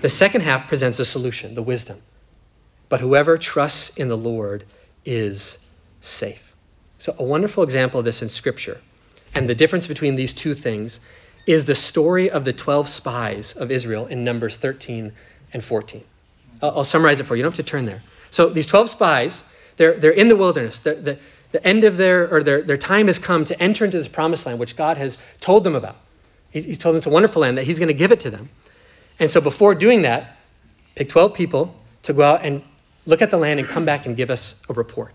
[0.00, 2.00] The second half presents a solution, the wisdom.
[2.88, 4.64] But whoever trusts in the Lord
[5.04, 5.58] is
[6.00, 6.52] safe.
[6.98, 8.80] So, a wonderful example of this in Scripture,
[9.34, 11.00] and the difference between these two things
[11.46, 15.12] is the story of the 12 spies of Israel in Numbers 13
[15.52, 16.02] and 14.
[16.62, 17.38] I'll, I'll summarize it for you.
[17.38, 18.02] You don't have to turn there.
[18.30, 19.44] So, these 12 spies,
[19.76, 20.80] they're, they're in the wilderness.
[20.80, 21.18] The, the,
[21.64, 24.58] end of their, or their, their time has come to enter into this promised land,
[24.58, 25.96] which God has told them about.
[26.50, 28.48] he's told them it's a wonderful land, that He's going to give it to them.
[29.20, 30.36] And so before doing that,
[30.96, 32.62] pick 12 people to go out and
[33.06, 35.14] look at the land and come back and give us a report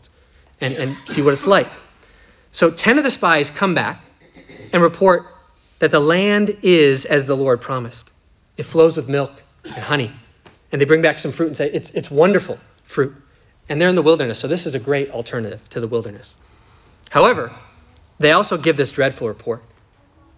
[0.62, 1.68] and, and see what it's like.
[2.52, 4.04] So 10 of the spies come back
[4.72, 5.28] and report
[5.80, 8.12] that the land is as the Lord promised.
[8.58, 10.12] It flows with milk and honey.
[10.72, 13.15] And they bring back some fruit and say, it's, it's wonderful fruit.
[13.70, 16.36] And they're in the wilderness, so this is a great alternative to the wilderness.
[17.10, 17.52] However,
[18.20, 19.63] they also give this dreadful report.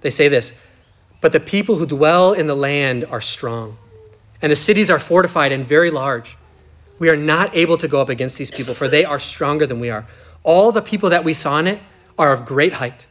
[0.02, 0.54] They say this
[1.22, 3.78] but the people who dwell in the land are strong,
[4.42, 6.36] and the cities are fortified and very large.
[6.98, 9.80] We are not able to go up against these people, for they are stronger than
[9.80, 10.08] we are.
[10.44, 11.80] All the people that we saw in it
[12.18, 13.06] are of great height,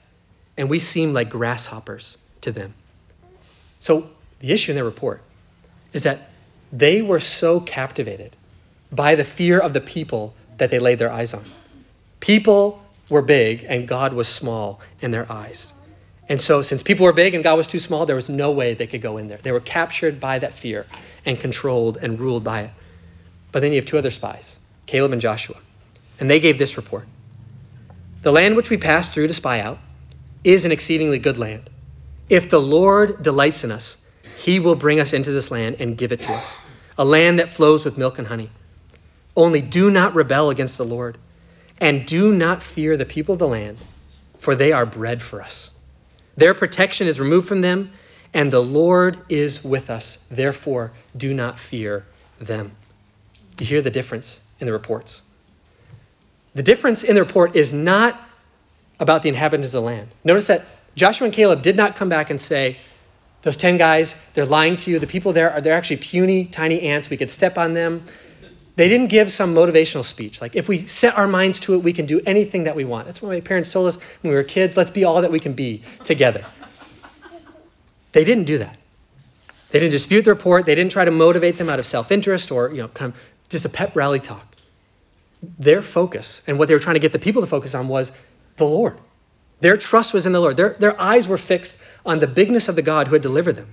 [0.61, 2.75] and we seem like grasshoppers to them.
[3.81, 5.23] So, the issue in their report
[5.95, 6.29] is that
[6.71, 8.37] they were so captivated
[8.93, 11.45] by the fear of the people that they laid their eyes on.
[12.21, 15.73] People were big and God was small in their eyes.
[16.29, 18.75] And so, since people were big and God was too small, there was no way
[18.75, 19.39] they could go in there.
[19.39, 20.85] They were captured by that fear
[21.25, 22.71] and controlled and ruled by it.
[23.51, 25.57] But then you have two other spies, Caleb and Joshua.
[26.21, 27.07] And they gave this report
[28.21, 29.79] The land which we passed through to spy out
[30.45, 31.69] is an exceedingly good land.
[32.29, 33.97] If the Lord delights in us,
[34.39, 36.59] he will bring us into this land and give it to us,
[36.97, 38.51] a land that flows with milk and honey.
[39.37, 41.19] Only do not rebel against the Lord,
[41.79, 43.79] and do not fear the people of the land,
[44.39, 45.71] for they are bread for us.
[46.37, 47.93] Their protection is removed from them,
[48.33, 50.19] and the Lord is with us.
[50.31, 52.07] Therefore, do not fear
[52.41, 52.73] them.
[53.59, 55.23] You hear the difference in the reports.
[56.55, 58.21] The difference in the report is not
[59.01, 60.09] about the inhabitants of the land.
[60.23, 62.77] Notice that Joshua and Caleb did not come back and say,
[63.43, 64.99] those 10 guys, they're lying to you.
[64.99, 67.09] The people there are they're actually puny, tiny ants.
[67.09, 68.05] We could step on them.
[68.77, 70.41] They didn't give some motivational speech.
[70.41, 73.07] Like, if we set our minds to it, we can do anything that we want.
[73.07, 74.77] That's what my parents told us when we were kids.
[74.77, 76.45] Let's be all that we can be together.
[78.13, 78.77] They didn't do that.
[79.71, 80.67] They didn't dispute the report.
[80.67, 83.65] They didn't try to motivate them out of self-interest or, you know, kind of just
[83.65, 84.47] a pep rally talk.
[85.59, 88.13] Their focus and what they were trying to get the people to focus on was
[88.61, 88.97] the Lord.
[89.61, 90.57] Their trust was in the Lord.
[90.57, 93.69] Their, their eyes were fixed on the bigness of the God who had delivered them.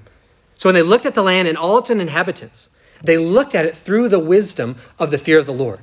[0.56, 2.68] So when they looked at the land and all its inhabitants,
[3.04, 5.80] they looked at it through the wisdom of the fear of the Lord.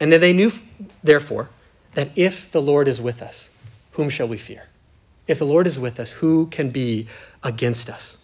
[0.00, 0.52] And then they knew,
[1.02, 1.48] therefore,
[1.94, 3.48] that if the Lord is with us,
[3.92, 4.64] whom shall we fear?
[5.26, 7.06] If the Lord is with us, who can be
[7.42, 8.18] against us?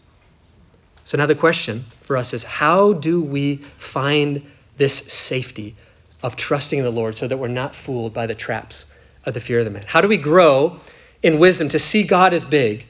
[1.05, 5.77] So now the question for us is how do we find this safety
[6.23, 8.85] of trusting in the Lord so that we're not fooled by the traps
[9.25, 9.85] of the fear of the man?
[9.87, 10.81] How do we grow
[11.23, 12.87] in wisdom to see God as big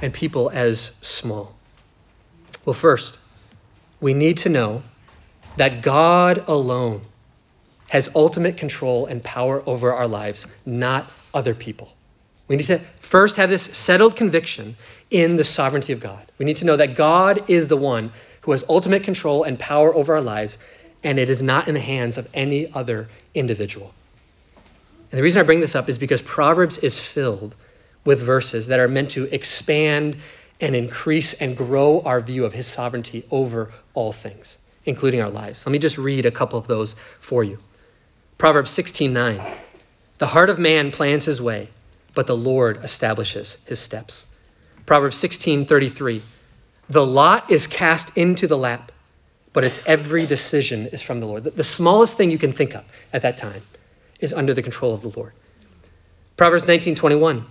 [0.00, 1.54] and people as small?
[2.64, 3.18] Well, first,
[4.00, 4.82] we need to know
[5.56, 7.02] that God alone
[7.88, 11.92] has ultimate control and power over our lives, not other people.
[12.48, 14.76] We need to first have this settled conviction
[15.10, 16.22] in the sovereignty of God.
[16.38, 19.94] We need to know that God is the one who has ultimate control and power
[19.94, 20.58] over our lives,
[21.04, 23.92] and it is not in the hands of any other individual.
[25.12, 27.54] And the reason I bring this up is because Proverbs is filled
[28.02, 30.16] with verses that are meant to expand
[30.58, 35.66] and increase and grow our view of his sovereignty over all things, including our lives.
[35.66, 37.58] Let me just read a couple of those for you.
[38.38, 39.42] Proverbs 16:9.
[40.16, 41.68] The heart of man plans his way,
[42.14, 44.24] but the Lord establishes his steps.
[44.86, 46.22] Proverbs 16:33.
[46.88, 48.90] The lot is cast into the lap,
[49.52, 51.44] but its every decision is from the Lord.
[51.44, 53.62] The smallest thing you can think of at that time
[54.22, 55.34] is under the control of the Lord.
[56.38, 57.44] Proverbs 19:21.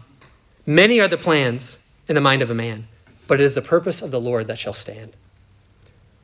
[0.65, 2.88] Many are the plans in the mind of a man,
[3.27, 5.15] but it is the purpose of the Lord that shall stand.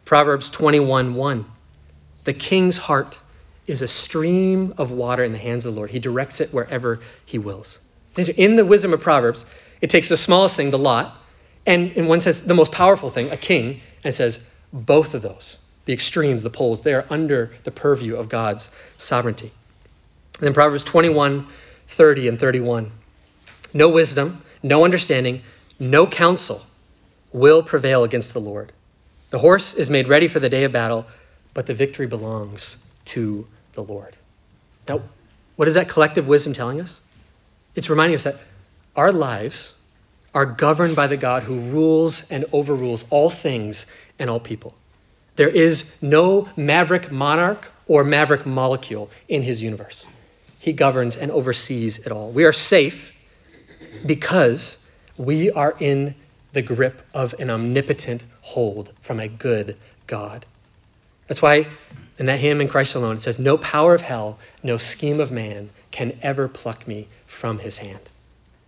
[0.06, 1.46] Proverbs 21:1.
[2.24, 3.20] The king's heart
[3.68, 5.92] is a stream of water in the hands of the Lord.
[5.92, 7.80] He directs it wherever he wills.
[8.16, 9.46] In the wisdom of Proverbs,
[9.82, 11.22] it takes the smallest thing, the lot,
[11.66, 14.40] and in one sense, the most powerful thing, a king, and says
[14.72, 19.52] both of those, the extremes, the poles, they are under the purview of God's sovereignty.
[20.40, 21.48] Then Proverbs 21
[21.90, 22.92] 30 and 31.
[23.74, 25.42] No wisdom, no understanding,
[25.80, 26.62] no counsel
[27.32, 28.72] will prevail against the Lord.
[29.30, 31.06] The horse is made ready for the day of battle,
[31.54, 34.16] but the victory belongs to the Lord.
[34.88, 35.02] Now,
[35.56, 37.02] what is that collective wisdom telling us?
[37.76, 38.38] It's reminding us that
[38.96, 39.74] our lives
[40.34, 43.86] are governed by the God who rules and overrules all things
[44.20, 44.76] and all people.
[45.36, 50.08] There is no maverick monarch or maverick molecule in his universe.
[50.60, 52.32] He governs and oversees it all.
[52.32, 53.12] We are safe
[54.06, 54.78] because
[55.18, 56.16] we are in
[56.54, 60.46] the grip of an omnipotent hold from a good God.
[61.28, 61.68] That's why
[62.18, 65.32] in that hymn in Christ alone it says, No power of hell, no scheme of
[65.32, 68.00] man can ever pluck me from his hand.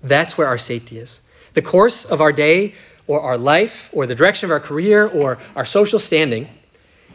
[0.03, 1.21] That's where our safety is.
[1.53, 2.75] The course of our day
[3.07, 6.47] or our life or the direction of our career or our social standing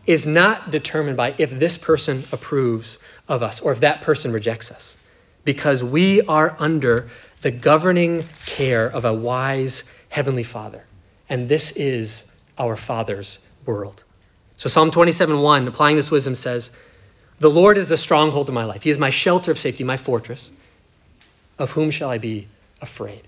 [0.07, 4.70] is not determined by if this person approves of us or if that person rejects
[4.70, 4.96] us,
[5.44, 10.85] because we are under the governing care of a wise Heavenly Father.
[11.28, 12.24] And this is
[12.59, 14.02] our Father's world.
[14.57, 16.70] So Psalm 27:1, applying this wisdom, says,
[17.40, 18.83] The Lord is the stronghold of my life.
[18.83, 20.52] He is my shelter of safety, my fortress.
[21.59, 22.48] Of whom shall I be
[22.80, 23.22] afraid?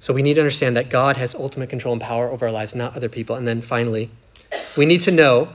[0.00, 2.74] So we need to understand that God has ultimate control and power over our lives,
[2.74, 3.36] not other people.
[3.36, 4.10] And then finally,
[4.76, 5.48] we need to know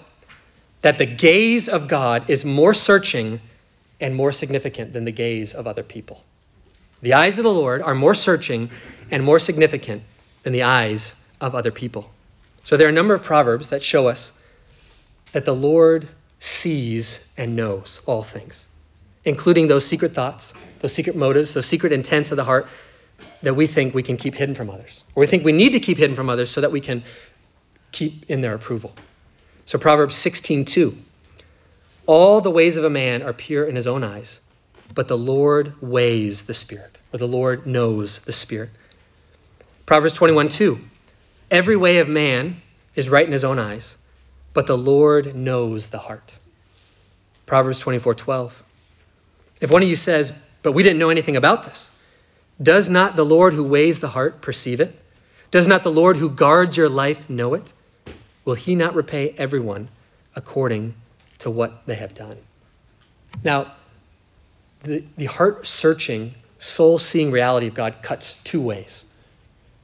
[0.82, 3.40] that the gaze of God is more searching
[4.00, 6.22] and more significant than the gaze of other people.
[7.02, 8.70] The eyes of the Lord are more searching
[9.12, 10.04] and more significant
[10.44, 12.10] than the eyes of other people.
[12.64, 14.32] So there are a number of proverbs that show us
[15.32, 16.08] that the Lord
[16.40, 18.68] sees and knows all things,
[19.26, 22.68] including those secret thoughts, those secret motives, those secret intents of the heart
[23.42, 25.80] that we think we can keep hidden from others, or we think we need to
[25.80, 27.04] keep hidden from others so that we can
[27.94, 28.94] keep in their approval.
[29.66, 30.98] So Proverbs 16:2
[32.06, 34.42] All the ways of a man are pure in his own eyes,
[34.94, 38.72] but the Lord weighs the spirit, or the Lord knows the spirit.
[39.86, 40.80] Proverbs 21:2
[41.50, 42.62] Every way of man
[42.96, 43.96] is right in his own eyes,
[44.54, 46.30] but the Lord knows the heart.
[47.46, 48.52] Proverbs 24:12
[49.62, 51.90] If one of you says, "But we didn't know anything about this,"
[52.62, 54.94] does not the Lord who weighs the heart perceive it?
[55.52, 57.72] Does not the Lord who guards your life know it?
[58.46, 59.90] Will he not repay everyone
[60.36, 60.94] according
[61.40, 62.38] to what they have done?
[63.44, 63.74] Now,
[64.84, 69.06] the, the heart searching, soul seeing reality of God cuts two ways.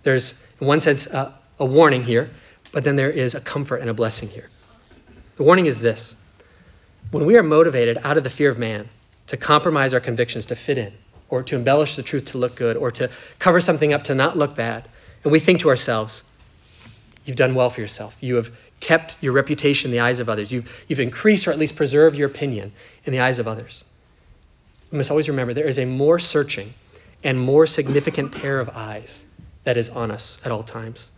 [0.03, 2.29] There's, in one sense, a warning here,
[2.71, 4.49] but then there is a comfort and a blessing here.
[5.37, 6.15] The warning is this
[7.11, 8.87] when we are motivated out of the fear of man
[9.27, 10.93] to compromise our convictions to fit in,
[11.29, 14.37] or to embellish the truth to look good, or to cover something up to not
[14.37, 14.87] look bad,
[15.23, 16.23] and we think to ourselves,
[17.25, 18.15] you've done well for yourself.
[18.19, 20.51] You have kept your reputation in the eyes of others.
[20.51, 22.71] You've, you've increased or at least preserved your opinion
[23.05, 23.83] in the eyes of others.
[24.91, 26.73] We must always remember there is a more searching
[27.23, 29.25] and more significant pair of eyes
[29.63, 31.11] that is on us at all times.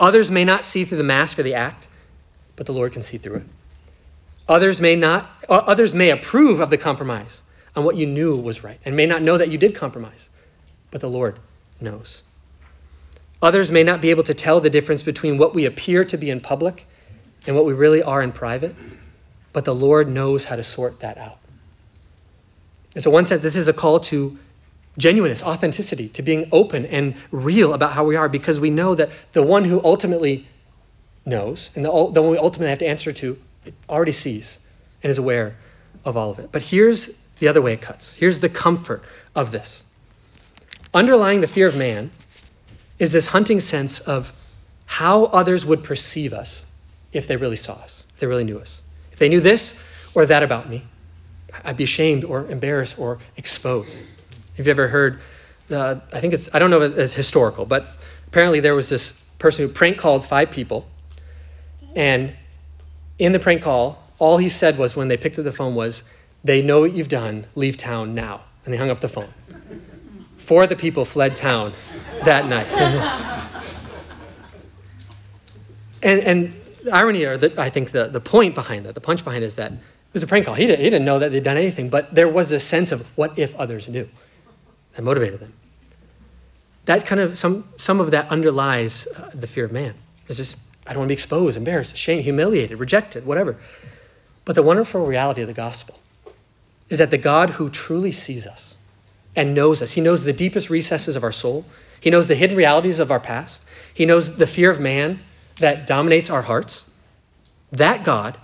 [0.00, 1.86] Others may not see through the mask or the act,
[2.56, 3.42] but the Lord can see through it.
[4.48, 7.42] Others may not others may approve of the compromise
[7.76, 10.30] on what you knew was right and may not know that you did compromise,
[10.90, 11.38] but the Lord
[11.80, 12.22] knows.
[13.42, 16.30] Others may not be able to tell the difference between what we appear to be
[16.30, 16.86] in public
[17.46, 18.74] and what we really are in private,
[19.52, 21.38] but the Lord knows how to sort that out.
[22.94, 24.38] And so, one sense, this is a call to
[24.96, 29.10] genuineness, authenticity, to being open and real about how we are, because we know that
[29.32, 30.46] the one who ultimately
[31.24, 33.38] knows and the, the one we ultimately have to answer to
[33.88, 34.58] already sees
[35.02, 35.56] and is aware
[36.04, 36.50] of all of it.
[36.52, 38.12] But here's the other way it cuts.
[38.12, 39.02] Here's the comfort
[39.34, 39.82] of this.
[40.94, 42.10] Underlying the fear of man
[43.02, 44.32] is this hunting sense of
[44.86, 46.64] how others would perceive us
[47.12, 48.80] if they really saw us, if they really knew us.
[49.10, 49.76] If they knew this
[50.14, 50.84] or that about me,
[51.64, 53.92] I'd be ashamed or embarrassed or exposed.
[54.56, 55.18] Have you ever heard?
[55.68, 57.88] Uh, I think it's I don't know if it's historical, but
[58.28, 60.86] apparently there was this person who prank called five people,
[61.96, 62.32] and
[63.18, 66.04] in the prank call, all he said was when they picked up the phone was,
[66.44, 67.46] "They know what you've done.
[67.56, 69.32] Leave town now." And they hung up the phone.
[70.42, 71.72] Four of the people fled town
[72.24, 72.66] that night.
[76.02, 79.24] and and the irony, or the, I think the, the point behind that, the punch
[79.24, 79.78] behind it is that it
[80.12, 80.54] was a prank call.
[80.54, 83.06] He, did, he didn't know that they'd done anything, but there was a sense of
[83.16, 84.08] what if others knew
[84.94, 85.52] that motivated them.
[86.84, 89.94] That kind of, some, some of that underlies uh, the fear of man.
[90.28, 93.56] It's just, I don't want to be exposed, embarrassed, ashamed, humiliated, rejected, whatever.
[94.44, 95.98] But the wonderful reality of the gospel
[96.88, 98.74] is that the God who truly sees us
[99.34, 101.64] and knows us, he knows the deepest recesses of our soul,
[102.00, 103.62] he knows the hidden realities of our past,
[103.94, 105.20] he knows the fear of man
[105.58, 106.84] that dominates our hearts.
[107.72, 108.36] That God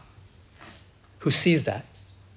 [1.21, 1.85] who sees that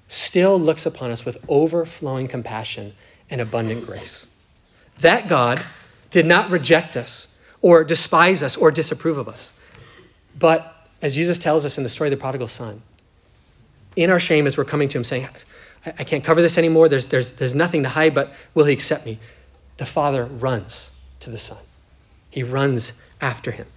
[0.07, 2.93] still looks upon us with overflowing compassion
[3.29, 4.27] and abundant grace.
[4.99, 5.61] That God
[6.09, 7.27] did not reject us
[7.61, 9.53] or despise us or disapprove of us.
[10.37, 12.81] But as Jesus tells us in the story of the prodigal son,
[13.95, 15.29] in our shame as we're coming to him saying,
[15.85, 18.73] I, I can't cover this anymore, there's, there's, there's nothing to hide, but will he
[18.73, 19.19] accept me?
[19.77, 20.91] The father runs
[21.21, 21.57] to the son.
[22.29, 23.67] He runs after him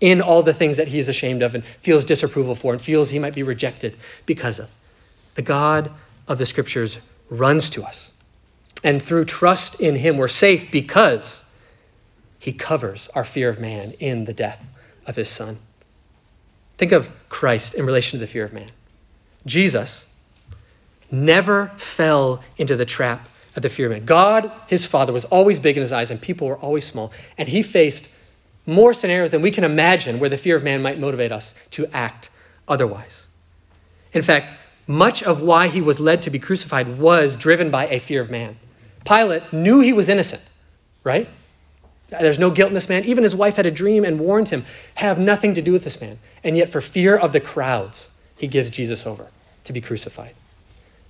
[0.00, 3.18] in all the things that he's ashamed of and feels disapproval for and feels he
[3.18, 4.68] might be rejected because of.
[5.34, 5.90] The God
[6.28, 6.98] of the scriptures
[7.30, 8.12] runs to us
[8.84, 11.42] and through trust in him, we're safe because
[12.38, 14.64] he covers our fear of man in the death
[15.06, 15.58] of his son.
[16.76, 18.70] Think of Christ in relation to the fear of man.
[19.46, 20.06] Jesus
[21.10, 24.04] never fell into the trap of the fear of man.
[24.04, 27.12] God, his father, was always big in his eyes, and people were always small.
[27.38, 28.08] And he faced
[28.66, 31.86] more scenarios than we can imagine where the fear of man might motivate us to
[31.92, 32.30] act
[32.66, 33.26] otherwise.
[34.12, 34.52] In fact,
[34.86, 38.30] much of why he was led to be crucified was driven by a fear of
[38.30, 38.56] man.
[39.04, 40.42] Pilate knew he was innocent,
[41.02, 41.28] right?
[42.08, 43.04] There's no guilt in this man.
[43.04, 46.00] Even his wife had a dream and warned him, have nothing to do with this
[46.00, 46.18] man.
[46.42, 49.26] And yet, for fear of the crowds, he gives Jesus over
[49.64, 50.34] to be crucified.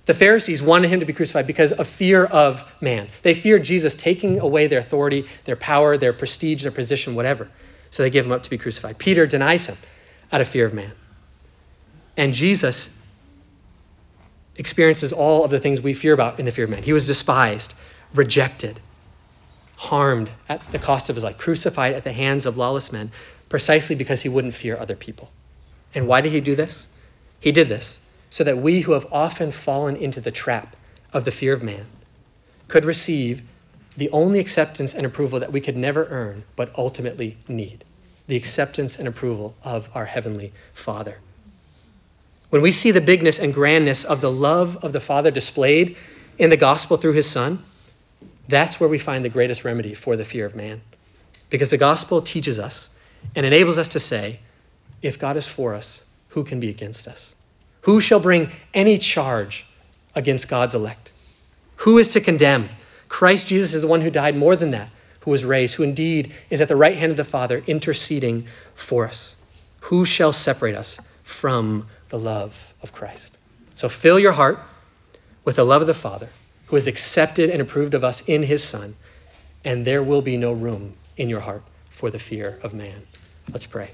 [0.05, 3.07] The Pharisees wanted him to be crucified because of fear of man.
[3.23, 7.49] They feared Jesus taking away their authority, their power, their prestige, their position, whatever.
[7.89, 8.99] So they give him up to be crucified.
[8.99, 9.77] Peter denies him
[10.31, 10.91] out of fear of man.
[12.17, 12.89] And Jesus
[14.57, 16.83] experiences all of the things we fear about in the fear of man.
[16.83, 17.73] He was despised,
[18.13, 18.79] rejected,
[19.75, 23.11] harmed at the cost of his life, crucified at the hands of lawless men,
[23.49, 25.29] precisely because he wouldn't fear other people.
[25.95, 26.87] And why did he do this?
[27.39, 27.99] He did this
[28.35, 30.75] so that we who have often fallen into the trap
[31.13, 31.85] of the fear of man
[32.67, 33.41] could receive
[33.95, 37.85] the only acceptance and approval that we could never earn, but ultimately need
[38.27, 41.17] the acceptance and approval of our Heavenly Father.
[42.49, 45.95] When we see the bigness and grandness of the love of the Father displayed
[46.37, 47.63] in the gospel through his Son,
[48.49, 50.81] that's where we find the greatest remedy for the fear of man.
[51.49, 52.89] Because the gospel teaches us
[53.33, 54.39] and enables us to say,
[55.01, 57.33] if God is for us, who can be against us?
[57.85, 59.63] Who shall bring any charge
[60.15, 61.11] against God's elect?
[61.77, 62.69] Who is to condemn?
[63.09, 66.33] Christ Jesus is the one who died more than that, who was raised, who indeed
[66.49, 69.35] is at the right hand of the Father interceding for us.
[69.81, 73.37] Who shall separate us from the love of Christ?
[73.75, 74.57] So fill your heart
[75.43, 76.29] with the love of the Father,
[76.65, 78.95] who has accepted and approved of us in his Son,
[79.63, 81.61] and there will be no room in your heart
[81.91, 83.05] for the fear of man.
[83.51, 83.91] Let's pray.